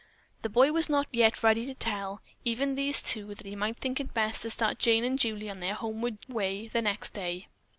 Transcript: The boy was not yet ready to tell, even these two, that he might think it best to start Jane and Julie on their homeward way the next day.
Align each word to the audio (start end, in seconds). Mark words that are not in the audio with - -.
The 0.41 0.49
boy 0.49 0.71
was 0.71 0.89
not 0.89 1.05
yet 1.11 1.43
ready 1.43 1.63
to 1.67 1.75
tell, 1.75 2.23
even 2.43 2.73
these 2.73 3.03
two, 3.03 3.35
that 3.35 3.45
he 3.45 3.55
might 3.55 3.77
think 3.77 3.99
it 3.99 4.15
best 4.15 4.41
to 4.41 4.49
start 4.49 4.79
Jane 4.79 5.03
and 5.03 5.19
Julie 5.19 5.47
on 5.47 5.59
their 5.59 5.75
homeward 5.75 6.17
way 6.27 6.67
the 6.69 6.81
next 6.81 7.11
day. 7.13 7.49